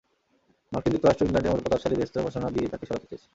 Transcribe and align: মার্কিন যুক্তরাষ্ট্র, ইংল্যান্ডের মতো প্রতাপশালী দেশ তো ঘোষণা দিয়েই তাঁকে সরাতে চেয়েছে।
মার্কিন 0.73 0.91
যুক্তরাষ্ট্র, 0.93 1.25
ইংল্যান্ডের 1.25 1.51
মতো 1.53 1.63
প্রতাপশালী 1.65 1.95
দেশ 2.01 2.09
তো 2.13 2.17
ঘোষণা 2.27 2.47
দিয়েই 2.55 2.71
তাঁকে 2.71 2.85
সরাতে 2.89 3.07
চেয়েছে। 3.09 3.27